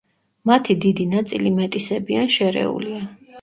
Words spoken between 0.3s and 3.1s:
მათი დიდი ნაწილი მეტისები ან შერეულია.